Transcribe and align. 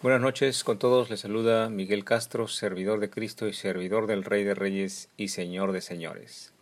Buenas 0.00 0.20
noches 0.20 0.62
con 0.62 0.78
todos, 0.78 1.10
les 1.10 1.18
saluda 1.18 1.68
Miguel 1.70 2.04
Castro, 2.04 2.46
servidor 2.46 3.00
de 3.00 3.10
Cristo 3.10 3.48
y 3.48 3.52
servidor 3.52 4.06
del 4.06 4.22
Rey 4.22 4.44
de 4.44 4.54
Reyes 4.54 5.08
y 5.16 5.26
Señor 5.26 5.72
de 5.72 5.80
Señores. 5.80 6.52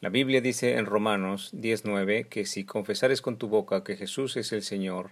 La 0.00 0.10
Biblia 0.10 0.40
dice 0.40 0.74
en 0.76 0.86
Romanos 0.86 1.50
19 1.54 2.28
que 2.28 2.46
si 2.46 2.62
confesares 2.62 3.20
con 3.20 3.36
tu 3.36 3.48
boca 3.48 3.82
que 3.82 3.96
Jesús 3.96 4.36
es 4.36 4.52
el 4.52 4.62
Señor 4.62 5.10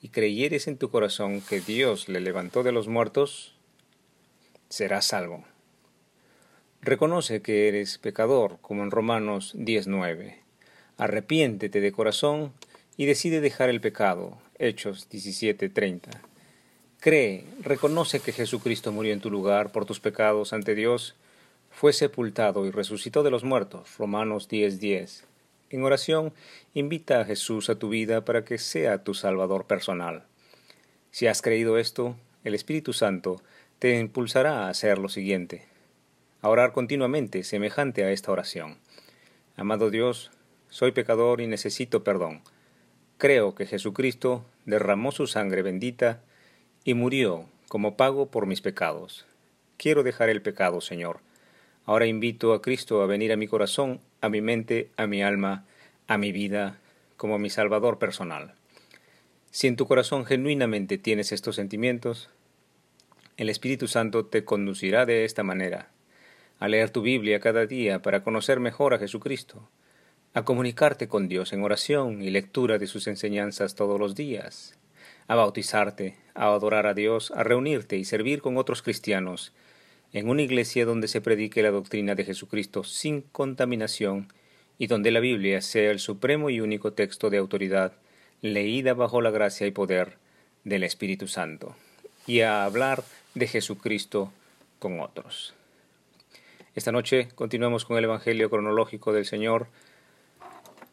y 0.00 0.10
creyeres 0.10 0.68
en 0.68 0.78
tu 0.78 0.88
corazón 0.88 1.40
que 1.40 1.60
Dios 1.60 2.08
le 2.08 2.20
levantó 2.20 2.62
de 2.62 2.70
los 2.70 2.86
muertos, 2.86 3.56
serás 4.68 5.06
salvo. 5.06 5.44
Reconoce 6.82 7.42
que 7.42 7.66
eres 7.66 7.98
pecador, 7.98 8.58
como 8.62 8.84
en 8.84 8.92
Romanos 8.92 9.54
19. 9.56 10.38
Arrepiéntete 10.98 11.80
de 11.80 11.90
corazón 11.90 12.52
y 12.96 13.06
decide 13.06 13.40
dejar 13.40 13.70
el 13.70 13.80
pecado. 13.80 14.38
Hechos 14.60 15.10
17:30. 15.10 16.25
Cree, 17.06 17.44
reconoce 17.60 18.18
que 18.18 18.32
Jesucristo 18.32 18.90
murió 18.90 19.12
en 19.12 19.20
tu 19.20 19.30
lugar 19.30 19.70
por 19.70 19.86
tus 19.86 20.00
pecados 20.00 20.52
ante 20.52 20.74
Dios, 20.74 21.14
fue 21.70 21.92
sepultado 21.92 22.66
y 22.66 22.72
resucitó 22.72 23.22
de 23.22 23.30
los 23.30 23.44
muertos. 23.44 23.96
Romanos 23.96 24.48
10:10. 24.48 25.22
En 25.70 25.84
oración, 25.84 26.32
invita 26.74 27.20
a 27.20 27.24
Jesús 27.24 27.70
a 27.70 27.76
tu 27.76 27.90
vida 27.90 28.24
para 28.24 28.44
que 28.44 28.58
sea 28.58 29.04
tu 29.04 29.14
Salvador 29.14 29.68
personal. 29.68 30.24
Si 31.12 31.28
has 31.28 31.42
creído 31.42 31.78
esto, 31.78 32.16
el 32.42 32.56
Espíritu 32.56 32.92
Santo 32.92 33.40
te 33.78 34.00
impulsará 34.00 34.64
a 34.64 34.68
hacer 34.68 34.98
lo 34.98 35.08
siguiente, 35.08 35.62
a 36.42 36.48
orar 36.48 36.72
continuamente 36.72 37.44
semejante 37.44 38.02
a 38.02 38.10
esta 38.10 38.32
oración. 38.32 38.78
Amado 39.54 39.90
Dios, 39.90 40.32
soy 40.70 40.90
pecador 40.90 41.40
y 41.40 41.46
necesito 41.46 42.02
perdón. 42.02 42.42
Creo 43.16 43.54
que 43.54 43.64
Jesucristo 43.64 44.44
derramó 44.64 45.12
su 45.12 45.28
sangre 45.28 45.62
bendita 45.62 46.20
y 46.86 46.94
murió 46.94 47.46
como 47.68 47.96
pago 47.96 48.30
por 48.30 48.46
mis 48.46 48.60
pecados. 48.60 49.26
Quiero 49.76 50.04
dejar 50.04 50.28
el 50.28 50.40
pecado, 50.40 50.80
Señor. 50.80 51.18
Ahora 51.84 52.06
invito 52.06 52.54
a 52.54 52.62
Cristo 52.62 53.02
a 53.02 53.06
venir 53.06 53.32
a 53.32 53.36
mi 53.36 53.48
corazón, 53.48 54.00
a 54.20 54.28
mi 54.28 54.40
mente, 54.40 54.90
a 54.96 55.08
mi 55.08 55.20
alma, 55.20 55.66
a 56.06 56.16
mi 56.16 56.30
vida, 56.30 56.78
como 57.16 57.40
mi 57.40 57.50
Salvador 57.50 57.98
personal. 57.98 58.54
Si 59.50 59.66
en 59.66 59.74
tu 59.74 59.88
corazón 59.88 60.26
genuinamente 60.26 60.96
tienes 60.96 61.32
estos 61.32 61.56
sentimientos, 61.56 62.30
el 63.36 63.50
Espíritu 63.50 63.88
Santo 63.88 64.26
te 64.26 64.44
conducirá 64.44 65.06
de 65.06 65.24
esta 65.24 65.42
manera, 65.42 65.90
a 66.60 66.68
leer 66.68 66.90
tu 66.90 67.02
Biblia 67.02 67.40
cada 67.40 67.66
día 67.66 68.00
para 68.00 68.22
conocer 68.22 68.60
mejor 68.60 68.94
a 68.94 68.98
Jesucristo, 68.98 69.68
a 70.34 70.44
comunicarte 70.44 71.08
con 71.08 71.26
Dios 71.26 71.52
en 71.52 71.64
oración 71.64 72.22
y 72.22 72.30
lectura 72.30 72.78
de 72.78 72.86
sus 72.86 73.08
enseñanzas 73.08 73.74
todos 73.74 73.98
los 73.98 74.14
días, 74.14 74.78
a 75.28 75.34
bautizarte, 75.34 76.16
a 76.34 76.46
adorar 76.46 76.86
a 76.86 76.94
Dios, 76.94 77.32
a 77.32 77.42
reunirte 77.42 77.96
y 77.96 78.04
servir 78.04 78.40
con 78.40 78.56
otros 78.56 78.82
cristianos 78.82 79.52
en 80.12 80.28
una 80.28 80.42
iglesia 80.42 80.86
donde 80.86 81.08
se 81.08 81.20
predique 81.20 81.62
la 81.62 81.70
doctrina 81.70 82.14
de 82.14 82.24
Jesucristo 82.24 82.84
sin 82.84 83.22
contaminación 83.22 84.32
y 84.78 84.86
donde 84.86 85.10
la 85.10 85.20
Biblia 85.20 85.60
sea 85.60 85.90
el 85.90 85.98
supremo 85.98 86.50
y 86.50 86.60
único 86.60 86.92
texto 86.92 87.30
de 87.30 87.38
autoridad 87.38 87.92
leída 88.42 88.94
bajo 88.94 89.20
la 89.20 89.30
gracia 89.30 89.66
y 89.66 89.70
poder 89.70 90.18
del 90.64 90.84
Espíritu 90.84 91.28
Santo, 91.28 91.74
y 92.26 92.40
a 92.40 92.64
hablar 92.64 93.04
de 93.34 93.46
Jesucristo 93.46 94.32
con 94.78 95.00
otros. 95.00 95.54
Esta 96.74 96.92
noche 96.92 97.28
continuamos 97.34 97.84
con 97.84 97.96
el 97.96 98.04
Evangelio 98.04 98.50
cronológico 98.50 99.12
del 99.12 99.24
Señor. 99.24 99.68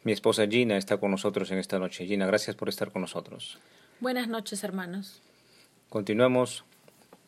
Mi 0.04 0.12
esposa 0.12 0.48
Gina 0.48 0.78
está 0.78 0.98
con 0.98 1.12
nosotros 1.12 1.52
en 1.52 1.58
esta 1.58 1.80
noche. 1.80 2.06
Gina, 2.06 2.26
gracias 2.26 2.56
por 2.56 2.70
estar 2.70 2.92
con 2.92 3.02
nosotros. 3.02 3.60
Buenas 4.04 4.28
noches, 4.28 4.66
hermanos. 4.66 5.22
Continuamos 5.88 6.66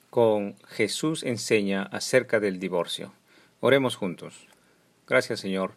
con 0.09 0.57
Jesús 0.67 1.23
enseña 1.23 1.83
acerca 1.83 2.41
del 2.41 2.59
divorcio. 2.59 3.13
Oremos 3.61 3.95
juntos. 3.95 4.49
Gracias, 5.07 5.39
Señor, 5.39 5.71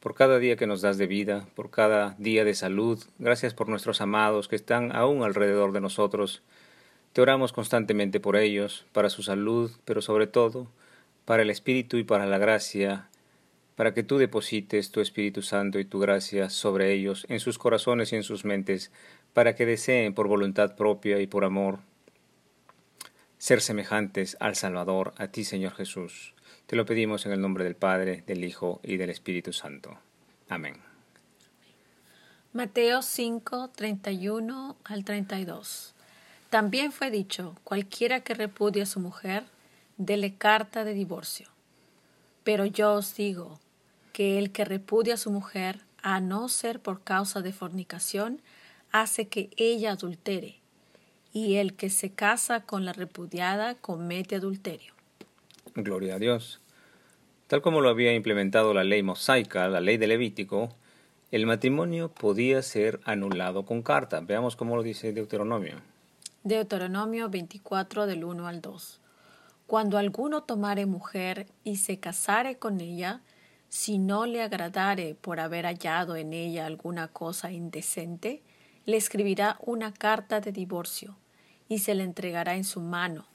por 0.00 0.14
cada 0.14 0.38
día 0.38 0.56
que 0.56 0.66
nos 0.66 0.80
das 0.80 0.96
de 0.96 1.06
vida, 1.06 1.46
por 1.54 1.68
cada 1.68 2.14
día 2.16 2.42
de 2.42 2.54
salud. 2.54 3.04
Gracias 3.18 3.52
por 3.52 3.68
nuestros 3.68 4.00
amados 4.00 4.48
que 4.48 4.56
están 4.56 4.96
aún 4.96 5.24
alrededor 5.24 5.72
de 5.72 5.82
nosotros. 5.82 6.40
Te 7.12 7.20
oramos 7.20 7.52
constantemente 7.52 8.18
por 8.18 8.36
ellos, 8.36 8.86
para 8.92 9.10
su 9.10 9.22
salud, 9.22 9.70
pero 9.84 10.00
sobre 10.00 10.26
todo 10.26 10.68
para 11.26 11.42
el 11.42 11.50
Espíritu 11.50 11.98
y 11.98 12.04
para 12.04 12.24
la 12.24 12.38
gracia, 12.38 13.10
para 13.76 13.92
que 13.92 14.02
tú 14.02 14.16
deposites 14.16 14.90
tu 14.90 15.00
Espíritu 15.00 15.42
Santo 15.42 15.78
y 15.78 15.84
tu 15.84 15.98
gracia 15.98 16.48
sobre 16.48 16.94
ellos, 16.94 17.26
en 17.28 17.40
sus 17.40 17.58
corazones 17.58 18.12
y 18.14 18.16
en 18.16 18.22
sus 18.22 18.46
mentes, 18.46 18.90
para 19.32 19.54
que 19.54 19.66
deseen 19.66 20.14
por 20.14 20.28
voluntad 20.28 20.76
propia 20.76 21.20
y 21.20 21.26
por 21.26 21.44
amor 21.44 21.80
ser 23.38 23.62
semejantes 23.62 24.36
al 24.38 24.54
Salvador, 24.54 25.14
a 25.16 25.28
ti 25.28 25.44
Señor 25.44 25.72
Jesús. 25.72 26.34
Te 26.66 26.76
lo 26.76 26.84
pedimos 26.84 27.24
en 27.24 27.32
el 27.32 27.40
nombre 27.40 27.64
del 27.64 27.74
Padre, 27.74 28.22
del 28.26 28.44
Hijo 28.44 28.80
y 28.82 28.96
del 28.96 29.10
Espíritu 29.10 29.52
Santo. 29.52 29.98
Amén. 30.48 30.76
Mateo 32.52 33.00
5, 33.00 33.70
31 33.74 34.76
al 34.84 35.04
32. 35.04 35.94
También 36.50 36.90
fue 36.90 37.10
dicho, 37.10 37.54
cualquiera 37.64 38.20
que 38.20 38.34
repudie 38.34 38.82
a 38.82 38.86
su 38.86 39.00
mujer, 39.00 39.44
dele 39.96 40.34
carta 40.34 40.84
de 40.84 40.92
divorcio. 40.92 41.48
Pero 42.42 42.66
yo 42.66 42.94
os 42.94 43.14
digo 43.14 43.60
que 44.12 44.38
el 44.38 44.50
que 44.50 44.64
repudia 44.64 45.14
a 45.14 45.16
su 45.16 45.30
mujer, 45.30 45.80
a 46.02 46.20
no 46.20 46.48
ser 46.48 46.80
por 46.80 47.02
causa 47.04 47.40
de 47.40 47.52
fornicación, 47.52 48.42
hace 48.92 49.28
que 49.28 49.50
ella 49.56 49.92
adultere, 49.92 50.60
y 51.32 51.56
el 51.56 51.74
que 51.74 51.90
se 51.90 52.10
casa 52.10 52.64
con 52.64 52.84
la 52.84 52.92
repudiada 52.92 53.74
comete 53.76 54.36
adulterio. 54.36 54.94
Gloria 55.74 56.16
a 56.16 56.18
Dios. 56.18 56.60
Tal 57.46 57.62
como 57.62 57.80
lo 57.80 57.88
había 57.88 58.14
implementado 58.14 58.74
la 58.74 58.84
ley 58.84 59.02
mosaica, 59.02 59.68
la 59.68 59.80
ley 59.80 59.96
de 59.96 60.06
Levítico, 60.06 60.74
el 61.30 61.46
matrimonio 61.46 62.08
podía 62.08 62.62
ser 62.62 63.00
anulado 63.04 63.64
con 63.64 63.82
carta. 63.82 64.20
Veamos 64.20 64.56
cómo 64.56 64.76
lo 64.76 64.82
dice 64.82 65.12
Deuteronomio. 65.12 65.76
Deuteronomio 66.42 67.28
24 67.28 68.06
del 68.06 68.24
1 68.24 68.48
al 68.48 68.60
2. 68.60 69.00
Cuando 69.66 69.98
alguno 69.98 70.42
tomare 70.42 70.86
mujer 70.86 71.46
y 71.62 71.76
se 71.76 72.00
casare 72.00 72.58
con 72.58 72.80
ella, 72.80 73.20
si 73.68 73.98
no 73.98 74.26
le 74.26 74.42
agradare 74.42 75.14
por 75.14 75.38
haber 75.38 75.66
hallado 75.66 76.16
en 76.16 76.32
ella 76.32 76.66
alguna 76.66 77.06
cosa 77.06 77.52
indecente, 77.52 78.42
le 78.86 78.96
escribirá 78.96 79.58
una 79.60 79.92
carta 79.92 80.40
de 80.40 80.52
divorcio 80.52 81.16
y 81.68 81.78
se 81.78 81.94
la 81.94 82.04
entregará 82.04 82.56
en 82.56 82.64
su 82.64 82.80
mano 82.80 83.26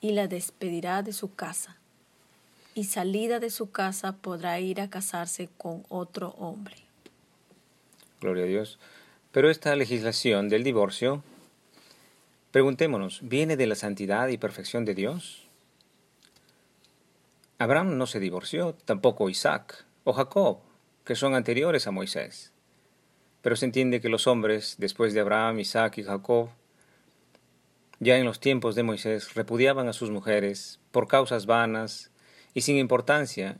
y 0.00 0.12
la 0.12 0.26
despedirá 0.28 1.02
de 1.02 1.12
su 1.12 1.34
casa. 1.34 1.76
Y 2.74 2.84
salida 2.84 3.38
de 3.38 3.50
su 3.50 3.70
casa 3.70 4.16
podrá 4.16 4.58
ir 4.60 4.80
a 4.80 4.88
casarse 4.88 5.48
con 5.58 5.84
otro 5.88 6.30
hombre. 6.38 6.76
Gloria 8.20 8.44
a 8.44 8.46
Dios. 8.46 8.78
Pero 9.30 9.50
esta 9.50 9.74
legislación 9.76 10.48
del 10.48 10.62
divorcio, 10.62 11.22
preguntémonos, 12.50 13.20
¿viene 13.22 13.56
de 13.56 13.66
la 13.66 13.74
santidad 13.74 14.28
y 14.28 14.38
perfección 14.38 14.84
de 14.84 14.94
Dios? 14.94 15.48
Abraham 17.58 17.96
no 17.96 18.06
se 18.06 18.20
divorció, 18.20 18.74
tampoco 18.84 19.30
Isaac 19.30 19.84
o 20.04 20.12
Jacob, 20.12 20.58
que 21.04 21.14
son 21.14 21.34
anteriores 21.34 21.86
a 21.86 21.92
Moisés. 21.92 22.52
Pero 23.42 23.56
se 23.56 23.66
entiende 23.66 24.00
que 24.00 24.08
los 24.08 24.26
hombres, 24.26 24.76
después 24.78 25.12
de 25.12 25.20
Abraham, 25.20 25.60
Isaac 25.60 25.98
y 25.98 26.04
Jacob, 26.04 26.48
ya 28.00 28.16
en 28.16 28.24
los 28.24 28.40
tiempos 28.40 28.74
de 28.74 28.82
Moisés, 28.82 29.34
repudiaban 29.34 29.88
a 29.88 29.92
sus 29.92 30.10
mujeres 30.10 30.80
por 30.90 31.06
causas 31.08 31.46
vanas 31.46 32.10
y 32.54 32.62
sin 32.62 32.76
importancia, 32.78 33.58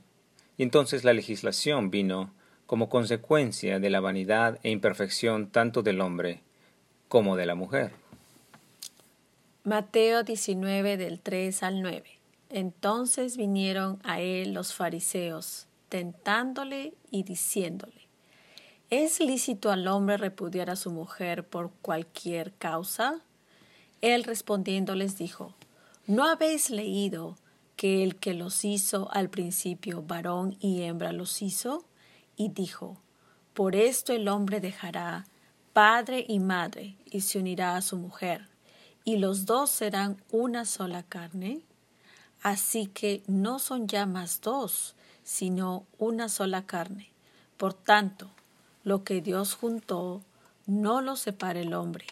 y 0.57 0.63
entonces 0.63 1.03
la 1.03 1.13
legislación 1.13 1.91
vino 1.91 2.33
como 2.65 2.89
consecuencia 2.89 3.79
de 3.79 3.89
la 3.89 3.99
vanidad 3.99 4.59
e 4.63 4.71
imperfección 4.71 5.49
tanto 5.49 5.83
del 5.83 6.01
hombre 6.01 6.41
como 7.07 7.35
de 7.35 7.45
la 7.45 7.55
mujer. 7.55 7.91
Mateo 9.63 10.23
19 10.23 10.97
del 10.97 11.19
3 11.19 11.63
al 11.63 11.81
9. 11.81 12.03
Entonces 12.49 13.37
vinieron 13.37 13.99
a 14.03 14.19
él 14.19 14.53
los 14.53 14.73
fariseos, 14.73 15.67
tentándole 15.89 16.93
y 17.09 17.23
diciéndole, 17.23 18.02
¿Es 18.95 19.19
lícito 19.19 19.71
al 19.71 19.87
hombre 19.87 20.17
repudiar 20.17 20.69
a 20.69 20.75
su 20.75 20.91
mujer 20.91 21.47
por 21.49 21.71
cualquier 21.81 22.53
causa? 22.53 23.21
Él 24.01 24.23
respondiendo 24.23 24.93
les 24.93 25.17
dijo, 25.17 25.55
¿no 26.05 26.25
habéis 26.25 26.69
leído 26.69 27.35
que 27.75 28.03
el 28.03 28.17
que 28.17 28.35
los 28.35 28.63
hizo 28.63 29.11
al 29.11 29.31
principio 29.31 30.03
varón 30.03 30.57
y 30.59 30.83
hembra 30.83 31.11
los 31.11 31.41
hizo? 31.41 31.85
Y 32.35 32.49
dijo, 32.49 32.97
por 33.55 33.75
esto 33.75 34.13
el 34.13 34.27
hombre 34.27 34.59
dejará 34.59 35.25
padre 35.73 36.23
y 36.27 36.37
madre 36.37 36.95
y 37.09 37.21
se 37.21 37.39
unirá 37.39 37.75
a 37.75 37.81
su 37.81 37.97
mujer, 37.97 38.47
y 39.03 39.17
los 39.17 39.47
dos 39.47 39.71
serán 39.71 40.21
una 40.29 40.65
sola 40.65 41.01
carne. 41.01 41.63
Así 42.43 42.85
que 42.85 43.23
no 43.25 43.57
son 43.57 43.87
ya 43.87 44.05
más 44.05 44.39
dos, 44.39 44.93
sino 45.23 45.87
una 45.97 46.29
sola 46.29 46.67
carne. 46.67 47.09
Por 47.57 47.73
tanto, 47.73 48.29
lo 48.83 49.03
que 49.03 49.21
Dios 49.21 49.55
juntó, 49.55 50.21
no 50.65 51.01
lo 51.01 51.15
separe 51.15 51.61
el 51.61 51.73
hombre. 51.73 52.05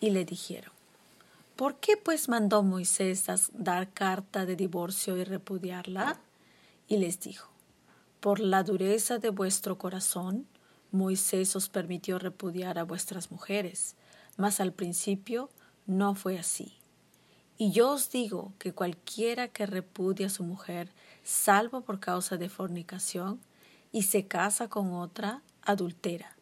Y 0.00 0.10
le 0.10 0.24
dijeron, 0.24 0.72
¿Por 1.58 1.74
qué 1.80 1.96
pues 1.96 2.28
mandó 2.28 2.62
Moisés 2.62 3.26
dar 3.52 3.92
carta 3.92 4.46
de 4.46 4.54
divorcio 4.54 5.16
y 5.16 5.24
repudiarla? 5.24 6.20
Y 6.86 6.98
les 6.98 7.18
dijo, 7.18 7.50
por 8.20 8.38
la 8.38 8.62
dureza 8.62 9.18
de 9.18 9.30
vuestro 9.30 9.76
corazón, 9.76 10.46
Moisés 10.92 11.56
os 11.56 11.68
permitió 11.68 12.20
repudiar 12.20 12.78
a 12.78 12.84
vuestras 12.84 13.32
mujeres, 13.32 13.96
mas 14.36 14.60
al 14.60 14.72
principio 14.72 15.50
no 15.86 16.14
fue 16.14 16.38
así. 16.38 16.74
Y 17.56 17.72
yo 17.72 17.90
os 17.90 18.10
digo 18.12 18.52
que 18.60 18.72
cualquiera 18.72 19.48
que 19.48 19.66
repudia 19.66 20.28
a 20.28 20.30
su 20.30 20.44
mujer, 20.44 20.92
salvo 21.24 21.80
por 21.80 21.98
causa 21.98 22.36
de 22.36 22.48
fornicación, 22.48 23.40
y 23.90 24.02
se 24.02 24.28
casa 24.28 24.68
con 24.68 24.92
otra, 24.92 25.42
adultera. 25.68 26.34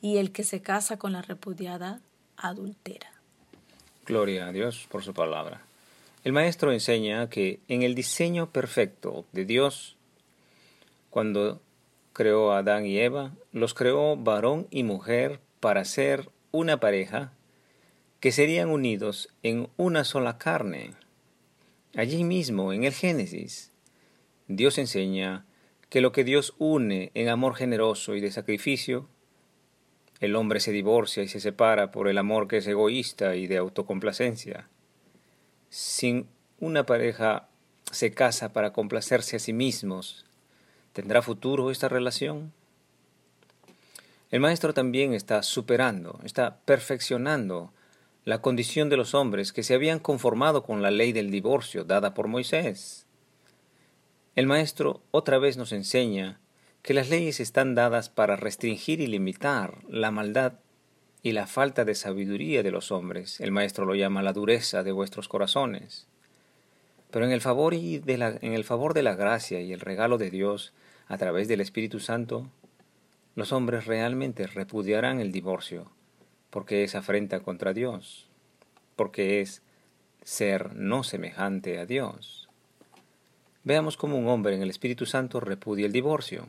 Y 0.00 0.16
el 0.16 0.32
que 0.32 0.44
se 0.44 0.62
casa 0.62 0.96
con 0.96 1.12
la 1.12 1.22
repudiada, 1.22 2.00
adultera. 2.36 3.12
Gloria 4.06 4.46
a 4.46 4.52
Dios 4.52 4.86
por 4.90 5.02
su 5.02 5.12
palabra. 5.12 5.62
El 6.24 6.32
maestro 6.32 6.72
enseña 6.72 7.28
que 7.28 7.60
en 7.68 7.82
el 7.82 7.94
diseño 7.94 8.50
perfecto 8.50 9.24
de 9.32 9.44
Dios, 9.44 9.96
cuando 11.10 11.60
creó 12.12 12.52
a 12.52 12.58
Adán 12.58 12.86
y 12.86 12.98
Eva, 12.98 13.32
los 13.52 13.74
creó 13.74 14.16
varón 14.16 14.68
y 14.70 14.84
mujer 14.84 15.40
para 15.60 15.84
ser 15.84 16.30
una 16.52 16.78
pareja 16.78 17.32
que 18.20 18.30
serían 18.30 18.70
unidos 18.70 19.28
en 19.42 19.68
una 19.76 20.04
sola 20.04 20.38
carne. 20.38 20.92
Allí 21.96 22.22
mismo, 22.22 22.72
en 22.72 22.84
el 22.84 22.92
Génesis, 22.92 23.72
Dios 24.46 24.78
enseña 24.78 25.44
que 25.92 26.00
lo 26.00 26.10
que 26.10 26.24
Dios 26.24 26.54
une 26.56 27.10
en 27.12 27.28
amor 27.28 27.54
generoso 27.54 28.14
y 28.14 28.22
de 28.22 28.32
sacrificio, 28.32 29.10
el 30.20 30.36
hombre 30.36 30.58
se 30.58 30.72
divorcia 30.72 31.22
y 31.22 31.28
se 31.28 31.38
separa 31.38 31.90
por 31.90 32.08
el 32.08 32.16
amor 32.16 32.48
que 32.48 32.56
es 32.56 32.66
egoísta 32.66 33.36
y 33.36 33.46
de 33.46 33.58
autocomplacencia. 33.58 34.70
Sin 35.68 36.28
una 36.60 36.86
pareja 36.86 37.46
se 37.90 38.14
casa 38.14 38.54
para 38.54 38.72
complacerse 38.72 39.36
a 39.36 39.38
sí 39.38 39.52
mismos, 39.52 40.24
¿tendrá 40.94 41.20
futuro 41.20 41.70
esta 41.70 41.90
relación? 41.90 42.54
El 44.30 44.40
maestro 44.40 44.72
también 44.72 45.12
está 45.12 45.42
superando, 45.42 46.20
está 46.24 46.56
perfeccionando 46.64 47.70
la 48.24 48.40
condición 48.40 48.88
de 48.88 48.96
los 48.96 49.12
hombres 49.12 49.52
que 49.52 49.62
se 49.62 49.74
habían 49.74 49.98
conformado 49.98 50.62
con 50.62 50.80
la 50.80 50.90
ley 50.90 51.12
del 51.12 51.30
divorcio 51.30 51.84
dada 51.84 52.14
por 52.14 52.28
Moisés. 52.28 53.04
El 54.34 54.46
maestro 54.46 55.02
otra 55.10 55.38
vez 55.38 55.58
nos 55.58 55.72
enseña 55.72 56.40
que 56.80 56.94
las 56.94 57.10
leyes 57.10 57.38
están 57.38 57.74
dadas 57.74 58.08
para 58.08 58.34
restringir 58.34 59.00
y 59.00 59.06
limitar 59.06 59.84
la 59.90 60.10
maldad 60.10 60.54
y 61.22 61.32
la 61.32 61.46
falta 61.46 61.84
de 61.84 61.94
sabiduría 61.94 62.62
de 62.62 62.70
los 62.70 62.92
hombres. 62.92 63.40
El 63.40 63.52
maestro 63.52 63.84
lo 63.84 63.94
llama 63.94 64.22
la 64.22 64.32
dureza 64.32 64.82
de 64.82 64.92
vuestros 64.92 65.28
corazones. 65.28 66.06
Pero 67.10 67.26
en 67.26 67.30
el 67.30 67.42
favor, 67.42 67.74
y 67.74 68.02
en 68.06 68.54
el 68.54 68.64
favor 68.64 68.94
de 68.94 69.02
la 69.02 69.14
gracia 69.14 69.60
y 69.60 69.74
el 69.74 69.80
regalo 69.80 70.16
de 70.16 70.30
Dios 70.30 70.72
a 71.08 71.18
través 71.18 71.46
del 71.46 71.60
Espíritu 71.60 72.00
Santo, 72.00 72.48
los 73.34 73.52
hombres 73.52 73.84
realmente 73.84 74.46
repudiarán 74.46 75.20
el 75.20 75.30
divorcio, 75.30 75.92
porque 76.48 76.84
es 76.84 76.94
afrenta 76.94 77.40
contra 77.40 77.74
Dios, 77.74 78.30
porque 78.96 79.42
es 79.42 79.60
ser 80.22 80.74
no 80.74 81.04
semejante 81.04 81.78
a 81.78 81.84
Dios. 81.84 82.48
Veamos 83.64 83.96
cómo 83.96 84.18
un 84.18 84.26
hombre 84.26 84.56
en 84.56 84.62
el 84.62 84.70
Espíritu 84.70 85.06
Santo 85.06 85.38
repudia 85.38 85.86
el 85.86 85.92
divorcio. 85.92 86.48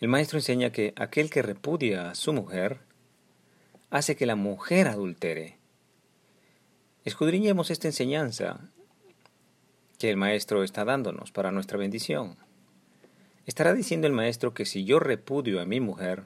El 0.00 0.08
maestro 0.08 0.38
enseña 0.38 0.70
que 0.70 0.92
aquel 0.96 1.30
que 1.30 1.42
repudia 1.42 2.10
a 2.10 2.14
su 2.16 2.32
mujer 2.32 2.78
hace 3.90 4.16
que 4.16 4.26
la 4.26 4.34
mujer 4.34 4.88
adultere. 4.88 5.56
Escudriñemos 7.04 7.70
esta 7.70 7.86
enseñanza 7.88 8.60
que 9.98 10.10
el 10.10 10.16
maestro 10.16 10.64
está 10.64 10.84
dándonos 10.84 11.30
para 11.30 11.52
nuestra 11.52 11.78
bendición. 11.78 12.36
¿Estará 13.46 13.74
diciendo 13.74 14.06
el 14.06 14.12
maestro 14.12 14.54
que 14.54 14.66
si 14.66 14.84
yo 14.84 14.98
repudio 14.98 15.60
a 15.60 15.64
mi 15.64 15.80
mujer, 15.80 16.24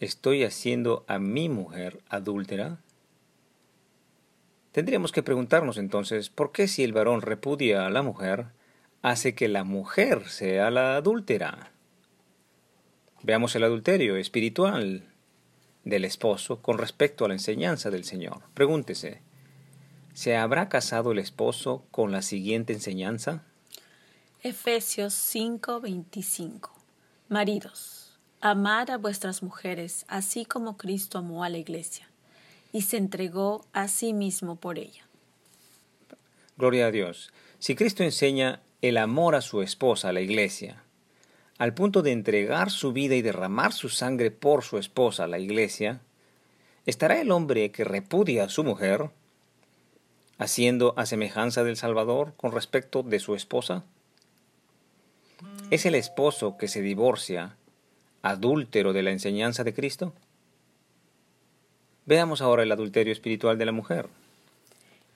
estoy 0.00 0.44
haciendo 0.44 1.04
a 1.06 1.18
mi 1.18 1.48
mujer 1.48 2.00
adúltera? 2.08 2.78
Tendríamos 4.72 5.10
que 5.10 5.22
preguntarnos 5.22 5.78
entonces, 5.78 6.30
¿por 6.30 6.52
qué 6.52 6.68
si 6.68 6.84
el 6.84 6.92
varón 6.92 7.22
repudia 7.22 7.86
a 7.86 7.90
la 7.90 8.02
mujer, 8.02 8.46
hace 9.02 9.34
que 9.34 9.48
la 9.48 9.64
mujer 9.64 10.28
sea 10.28 10.70
la 10.70 10.96
adúltera? 10.96 11.72
Veamos 13.22 13.54
el 13.56 13.64
adulterio 13.64 14.16
espiritual 14.16 15.04
del 15.84 16.04
esposo 16.04 16.62
con 16.62 16.78
respecto 16.78 17.24
a 17.24 17.28
la 17.28 17.34
enseñanza 17.34 17.90
del 17.90 18.04
Señor. 18.04 18.42
Pregúntese, 18.54 19.22
¿se 20.14 20.36
habrá 20.36 20.68
casado 20.68 21.12
el 21.12 21.18
esposo 21.18 21.84
con 21.90 22.12
la 22.12 22.22
siguiente 22.22 22.72
enseñanza? 22.72 23.42
Efesios 24.42 25.14
5:25 25.14 26.70
Maridos, 27.28 28.18
amad 28.40 28.90
a 28.90 28.96
vuestras 28.96 29.42
mujeres, 29.42 30.04
así 30.08 30.44
como 30.44 30.76
Cristo 30.76 31.18
amó 31.18 31.44
a 31.44 31.48
la 31.48 31.58
iglesia, 31.58 32.09
y 32.72 32.82
se 32.82 32.96
entregó 32.96 33.64
a 33.72 33.88
sí 33.88 34.12
mismo 34.12 34.56
por 34.56 34.78
ella. 34.78 35.06
Gloria 36.56 36.86
a 36.86 36.90
Dios. 36.90 37.32
Si 37.58 37.74
Cristo 37.74 38.02
enseña 38.02 38.60
el 38.82 38.96
amor 38.96 39.34
a 39.34 39.40
su 39.40 39.62
esposa, 39.62 40.12
la 40.12 40.20
iglesia, 40.20 40.82
al 41.58 41.74
punto 41.74 42.02
de 42.02 42.12
entregar 42.12 42.70
su 42.70 42.92
vida 42.92 43.14
y 43.14 43.22
derramar 43.22 43.72
su 43.72 43.88
sangre 43.88 44.30
por 44.30 44.64
su 44.64 44.78
esposa, 44.78 45.26
la 45.26 45.38
iglesia, 45.38 46.00
¿estará 46.86 47.20
el 47.20 47.30
hombre 47.30 47.70
que 47.70 47.84
repudia 47.84 48.44
a 48.44 48.48
su 48.48 48.64
mujer 48.64 49.10
haciendo 50.38 50.94
a 50.96 51.04
semejanza 51.04 51.64
del 51.64 51.76
Salvador 51.76 52.32
con 52.36 52.52
respecto 52.52 53.02
de 53.02 53.20
su 53.20 53.34
esposa? 53.34 53.84
¿Es 55.70 55.84
el 55.86 55.94
esposo 55.94 56.56
que 56.56 56.66
se 56.66 56.80
divorcia 56.80 57.56
adúltero 58.22 58.92
de 58.92 59.02
la 59.02 59.10
enseñanza 59.10 59.64
de 59.64 59.74
Cristo? 59.74 60.14
Veamos 62.10 62.42
ahora 62.42 62.64
el 62.64 62.72
adulterio 62.72 63.12
espiritual 63.12 63.56
de 63.56 63.64
la 63.64 63.70
mujer. 63.70 64.08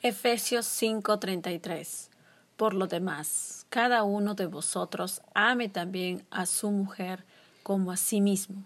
Efesios 0.01 0.65
5:33 0.65 2.09
Por 2.57 2.73
lo 2.73 2.87
demás, 2.87 3.67
cada 3.69 4.05
uno 4.05 4.37
de 4.37 4.47
vosotros 4.47 5.21
ame 5.35 5.69
también 5.69 6.25
a 6.31 6.47
su 6.47 6.71
mujer 6.71 7.25
como 7.65 7.91
a 7.91 7.97
sí 7.97 8.21
mismo, 8.21 8.63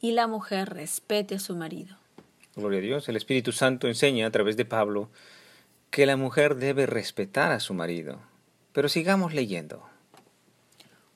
y 0.00 0.12
la 0.12 0.26
mujer 0.26 0.70
respete 0.70 1.34
a 1.34 1.38
su 1.38 1.56
marido. 1.56 1.94
Gloria 2.56 2.78
a 2.78 2.82
Dios. 2.82 3.08
El 3.10 3.16
Espíritu 3.16 3.52
Santo 3.52 3.86
enseña 3.86 4.26
a 4.26 4.30
través 4.30 4.56
de 4.56 4.64
Pablo 4.64 5.10
que 5.90 6.06
la 6.06 6.16
mujer 6.16 6.54
debe 6.54 6.86
respetar 6.86 7.52
a 7.52 7.60
su 7.60 7.74
marido. 7.74 8.18
Pero 8.72 8.88
sigamos 8.88 9.34
leyendo. 9.34 9.82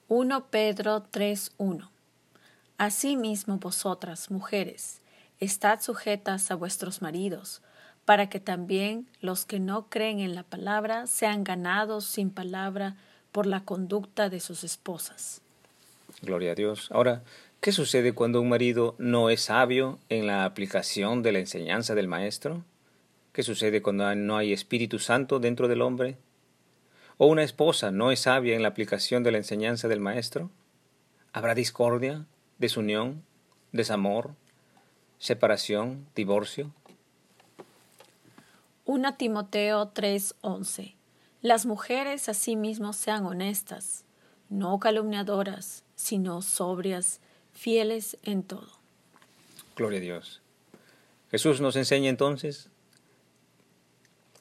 1 0.09 0.49
Pedro 0.51 1.03
3:1 1.11 1.89
Asimismo 2.77 3.57
vosotras, 3.57 4.31
mujeres, 4.31 5.02
estad 5.45 5.81
sujetas 5.81 6.51
a 6.53 6.55
vuestros 6.55 7.03
maridos, 7.03 7.63
para 8.05 8.29
que 8.29 8.39
también 8.39 9.09
los 9.21 9.45
que 9.45 9.59
no 9.59 9.89
creen 9.89 10.21
en 10.21 10.37
la 10.37 10.45
palabra 10.45 11.09
sean 11.09 11.43
ganados 11.43 12.05
sin 12.05 12.31
palabra 12.31 12.97
por 13.33 13.47
la 13.47 13.65
conducta 13.65 14.29
de 14.29 14.39
sus 14.39 14.63
esposas. 14.63 15.41
Gloria 16.21 16.53
a 16.53 16.55
Dios. 16.55 16.89
Ahora, 16.93 17.23
¿qué 17.61 17.73
sucede 17.73 18.13
cuando 18.13 18.41
un 18.41 18.49
marido 18.49 18.95
no 18.99 19.31
es 19.31 19.43
sabio 19.43 19.99
en 20.09 20.29
la 20.29 20.45
aplicación 20.45 21.23
de 21.23 21.33
la 21.33 21.41
enseñanza 21.41 21.97
del 21.97 22.07
Maestro? 22.07 22.63
¿Qué 23.33 23.43
sucede 23.43 23.83
cuando 23.83 24.15
no 24.15 24.37
hay 24.37 24.53
Espíritu 24.53 25.01
Santo 25.01 25.41
dentro 25.41 25.67
del 25.67 25.83
hombre? 25.83 26.19
¿O 27.19 27.27
una 27.27 27.43
esposa 27.43 27.91
no 27.91 28.13
es 28.13 28.21
sabia 28.21 28.55
en 28.55 28.63
la 28.63 28.69
aplicación 28.69 29.25
de 29.25 29.33
la 29.33 29.39
enseñanza 29.39 29.89
del 29.89 30.01
Maestro? 30.01 30.51
¿Habrá 31.33 31.55
discordia, 31.55 32.27
desunión, 32.59 33.25
desamor, 33.73 34.35
separación, 35.23 36.05
divorcio? 36.17 36.73
1 38.85 39.17
Timoteo 39.17 39.93
3:11 39.95 40.97
las 41.43 41.65
mujeres 41.65 42.29
asimismo 42.29 42.93
sean 42.93 43.25
honestas, 43.27 44.05
no 44.49 44.79
calumniadoras, 44.79 45.85
sino 45.97 46.41
sobrias, 46.41 47.21
fieles 47.53 48.17
en 48.23 48.43
todo. 48.43 48.69
Gloria 49.75 49.99
a 49.99 50.03
Dios. 50.03 50.41
Jesús 51.31 51.61
nos 51.61 51.75
enseña 51.77 52.11
entonces 52.11 52.69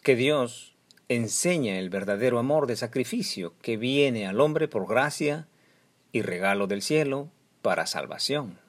que 0.03 0.15
Dios 0.15 0.73
enseña 1.09 1.77
el 1.79 1.89
verdadero 1.89 2.37
amor 2.37 2.67
de 2.67 2.75
sacrificio 2.75 3.53
que 3.61 3.77
viene 3.77 4.27
al 4.27 4.39
hombre 4.39 4.67
por 4.67 4.87
gracia 4.87 5.47
y 6.11 6.21
regalo 6.21 6.65
del 6.67 6.81
cielo 6.81 7.29
para 7.61 7.85
salvación. 7.85 8.59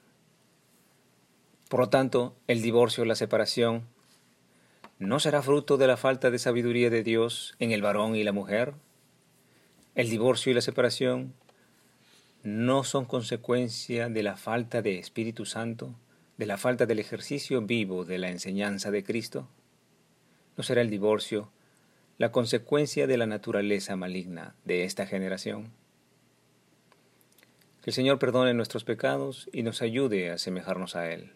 Por 1.73 1.81
lo 1.81 1.89
tanto, 1.89 2.37
el 2.49 2.61
divorcio, 2.61 3.07
la 3.07 3.15
separación, 3.15 3.87
¿No 4.99 5.21
será 5.21 5.41
fruto 5.41 5.79
de 5.79 5.87
la 5.87 5.97
falta 5.97 6.31
de 6.31 6.39
sabiduría 6.39 6.91
de 6.91 7.03
Dios 7.03 7.55
en 7.61 7.73
el 7.73 7.81
varón 7.81 8.15
y 8.15 8.23
la 8.25 8.33
mujer? 8.33 8.75
¿El 9.95 10.11
divorcio 10.11 10.53
y 10.53 10.55
la 10.55 10.61
separación 10.61 11.33
no 12.43 12.85
son 12.85 13.07
consecuencia 13.07 14.11
de 14.11 14.23
la 14.23 14.37
falta 14.37 14.83
de 14.83 14.99
Espíritu 14.99 15.47
Santo, 15.47 15.95
de 16.37 16.45
la 16.45 16.59
falta 16.59 16.85
del 16.85 16.99
ejercicio 16.99 17.63
vivo 17.63 18.05
de 18.05 18.19
la 18.19 18.29
enseñanza 18.29 18.91
de 18.91 19.03
Cristo? 19.03 19.49
¿No 20.59 20.65
será 20.65 20.83
el 20.83 20.91
divorcio 20.91 21.51
la 22.19 22.33
consecuencia 22.33 23.07
de 23.07 23.17
la 23.17 23.25
naturaleza 23.25 23.97
maligna 23.97 24.55
de 24.67 24.85
esta 24.85 25.07
generación? 25.07 25.73
Que 27.81 27.89
el 27.89 27.95
Señor 27.95 28.19
perdone 28.19 28.53
nuestros 28.53 28.85
pecados 28.85 29.49
y 29.55 29.63
nos 29.63 29.81
ayude 29.81 30.31
a 30.31 30.35
asemejarnos 30.35 30.97
a 30.97 31.11
Él. 31.11 31.33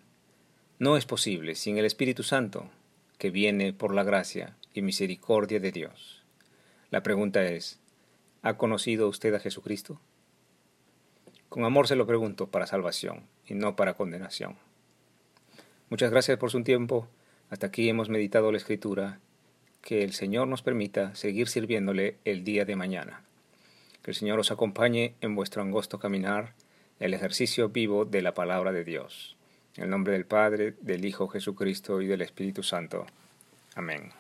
No 0.79 0.99
es 0.99 1.07
posible 1.07 1.55
sin 1.55 1.79
el 1.79 1.87
Espíritu 1.87 2.23
Santo, 2.23 2.69
que 3.17 3.31
viene 3.31 3.73
por 3.73 3.95
la 3.95 4.05
gracia 4.05 4.59
y 4.75 4.83
misericordia 4.83 5.59
de 5.59 5.73
Dios. 5.73 6.23
La 6.91 7.03
pregunta 7.03 7.43
es, 7.45 7.79
¿ha 8.43 8.59
conocido 8.59 9.09
usted 9.09 9.33
a 9.33 9.41
Jesucristo? 9.41 9.99
Con 11.49 11.65
amor 11.65 11.89
se 11.89 11.97
lo 11.97 12.07
pregunto 12.07 12.49
para 12.49 12.67
salvación 12.67 13.23
y 13.47 13.55
no 13.55 13.75
para 13.75 13.95
condenación. 13.95 14.57
Muchas 15.89 16.11
gracias 16.11 16.37
por 16.37 16.51
su 16.51 16.63
tiempo. 16.63 17.09
Hasta 17.49 17.69
aquí 17.69 17.89
hemos 17.89 18.11
meditado 18.11 18.53
la 18.53 18.59
Escritura. 18.59 19.19
Que 19.81 20.05
el 20.05 20.13
Señor 20.13 20.47
nos 20.47 20.61
permita 20.61 21.15
seguir 21.15 21.49
sirviéndole 21.49 22.19
el 22.27 22.45
día 22.45 22.67
de 22.67 22.77
mañana. 22.77 23.23
Que 24.03 24.11
el 24.11 24.15
Señor 24.15 24.41
os 24.41 24.51
acompañe 24.51 25.15
en 25.23 25.37
vuestro 25.37 25.63
angosto 25.63 25.99
caminar, 25.99 26.53
el 27.01 27.15
ejercicio 27.15 27.71
vivo 27.71 28.05
de 28.05 28.21
la 28.21 28.35
palabra 28.35 28.73
de 28.73 28.85
Dios. 28.85 29.36
En 29.77 29.85
el 29.85 29.91
nombre 29.91 30.15
del 30.15 30.25
Padre, 30.25 30.75
del 30.81 31.05
Hijo 31.05 31.29
Jesucristo 31.29 32.01
y 32.01 32.07
del 32.07 32.23
Espíritu 32.23 32.63
Santo. 32.63 33.07
Amén. 33.75 34.11